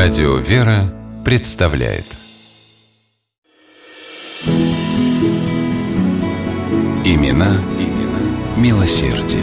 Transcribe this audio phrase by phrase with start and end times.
[0.00, 2.04] Радио «Вера» представляет
[7.04, 8.20] Имена, имена
[8.56, 9.42] милосердие.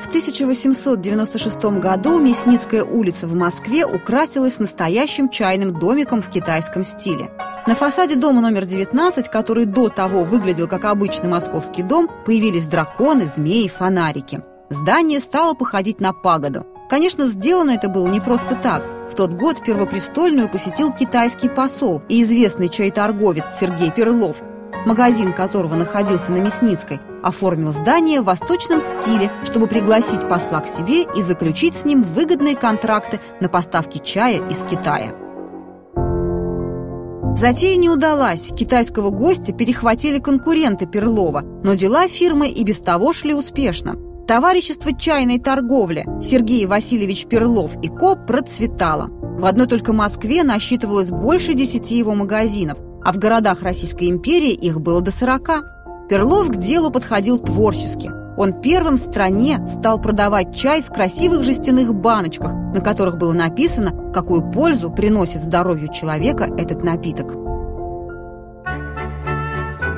[0.00, 7.30] В 1896 году Мясницкая улица в Москве украсилась настоящим чайным домиком в китайском стиле.
[7.66, 13.26] На фасаде дома номер 19, который до того выглядел как обычный московский дом, появились драконы,
[13.26, 14.40] змеи, фонарики.
[14.72, 16.64] Здание стало походить на пагоду.
[16.88, 18.88] Конечно, сделано это было не просто так.
[19.06, 24.38] В тот год Первопрестольную посетил китайский посол и известный чай-торговец Сергей Перлов,
[24.86, 31.02] магазин которого находился на Мясницкой, оформил здание в восточном стиле, чтобы пригласить посла к себе
[31.02, 35.12] и заключить с ним выгодные контракты на поставки чая из Китая.
[37.36, 43.34] Затея не удалась, китайского гостя перехватили конкуренты Перлова, но дела фирмы и без того шли
[43.34, 43.96] успешно.
[44.26, 49.08] Товарищество чайной торговли Сергей Васильевич Перлов и Ко процветало.
[49.10, 54.80] В одной только Москве насчитывалось больше десяти его магазинов, а в городах Российской империи их
[54.80, 55.62] было до сорока.
[56.08, 58.10] Перлов к делу подходил творчески.
[58.38, 64.12] Он первым в стране стал продавать чай в красивых жестяных баночках, на которых было написано,
[64.12, 67.51] какую пользу приносит здоровью человека этот напиток.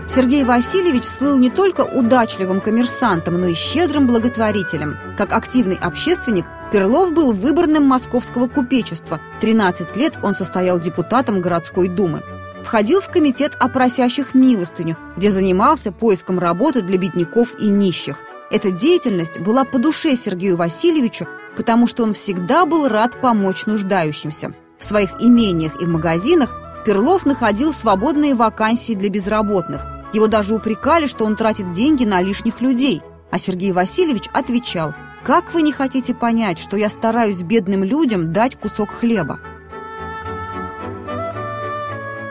[0.06, 4.98] Сергей Васильевич слыл не только удачливым коммерсантом, но и щедрым благотворителем.
[5.16, 9.20] Как активный общественник, Перлов был выборным московского купечества.
[9.40, 12.22] 13 лет он состоял депутатом городской думы.
[12.64, 18.16] Входил в комитет о просящих милостыню, где занимался поиском работы для бедняков и нищих.
[18.50, 24.52] Эта деятельность была по душе Сергею Васильевичу, потому что он всегда был рад помочь нуждающимся.
[24.78, 29.93] В своих имениях и магазинах Перлов находил свободные вакансии для безработных.
[30.14, 33.02] Его даже упрекали, что он тратит деньги на лишних людей.
[33.32, 38.54] А Сергей Васильевич отвечал, «Как вы не хотите понять, что я стараюсь бедным людям дать
[38.54, 39.40] кусок хлеба?»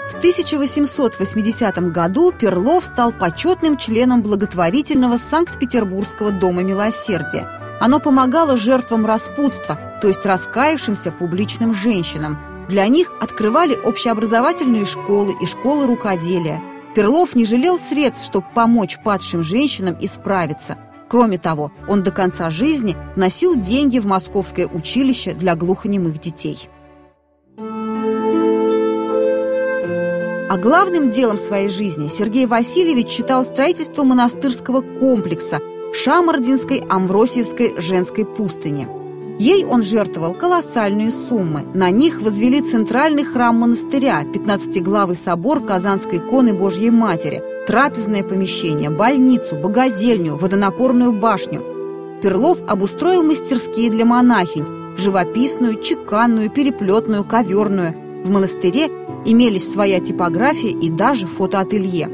[0.09, 7.49] В 1880 году Перлов стал почетным членом благотворительного Санкт-Петербургского дома милосердия.
[7.81, 12.39] Оно помогало жертвам распутства, то есть раскаявшимся публичным женщинам.
[12.69, 16.61] Для них открывали общеобразовательные школы и школы рукоделия–
[16.95, 20.77] Перлов не жалел средств, чтобы помочь падшим женщинам исправиться.
[21.09, 26.69] Кроме того, он до конца жизни носил деньги в Московское училище для глухонемых детей.
[30.49, 35.59] А главным делом своей жизни Сергей Васильевич считал строительство монастырского комплекса
[35.93, 38.87] Шамардинской Амвросиевской женской пустыни–
[39.39, 41.63] Ей он жертвовал колоссальные суммы.
[41.73, 49.55] На них возвели центральный храм монастыря, 15-главый собор Казанской иконы Божьей Матери, трапезное помещение, больницу,
[49.55, 51.63] богадельню, водонапорную башню.
[52.21, 54.65] Перлов обустроил мастерские для монахинь,
[54.97, 57.95] живописную, чеканную, переплетную, коверную.
[58.23, 58.87] В монастыре
[59.25, 62.07] имелись своя типография и даже фотоателье.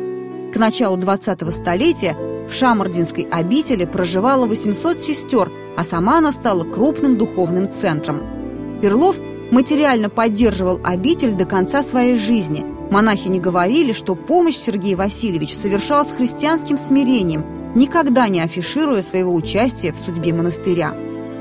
[0.53, 2.15] К началу 20-го столетия
[2.49, 8.79] в Шамардинской обители проживало 800 сестер, а сама она стала крупным духовным центром.
[8.81, 9.15] Перлов
[9.49, 12.65] материально поддерживал обитель до конца своей жизни.
[12.91, 17.45] Монахи не говорили, что помощь Сергей Васильевич совершал с христианским смирением,
[17.75, 20.93] никогда не афишируя своего участия в судьбе монастыря.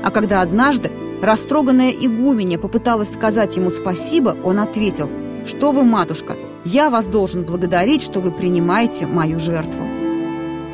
[0.05, 0.89] А когда однажды
[1.21, 5.09] растроганная игуменя попыталась сказать ему спасибо, он ответил,
[5.45, 9.98] «Что вы, матушка, я вас должен благодарить, что вы принимаете мою жертву».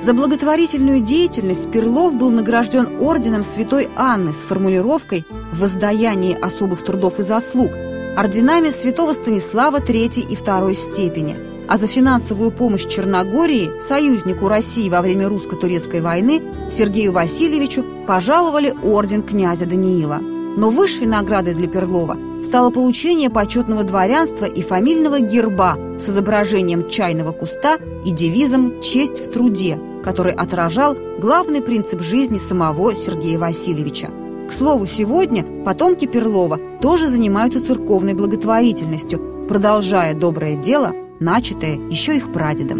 [0.05, 7.19] За благотворительную деятельность Перлов был награжден орденом Святой Анны с формулировкой «В воздаянии особых трудов
[7.19, 7.71] и заслуг»,
[8.15, 11.37] орденами Святого Станислава III и II степени.
[11.67, 19.23] А за финансовую помощь Черногории, союзнику России во время русско-турецкой войны, Сергею Васильевичу пожаловали орден
[19.23, 20.19] князя Даниила.
[20.19, 27.31] Но высшей наградой для Перлова стало получение почетного дворянства и фамильного герба с изображением чайного
[27.31, 34.09] куста и девизом «Честь в труде», который отражал главный принцип жизни самого Сергея Васильевича.
[34.47, 42.31] К слову, сегодня потомки Перлова тоже занимаются церковной благотворительностью, продолжая доброе дело, начатое еще их
[42.31, 42.79] прадедом.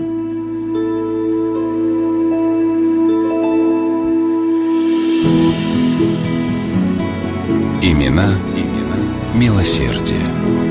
[7.82, 8.98] Имена, имена
[9.34, 10.65] милосердия.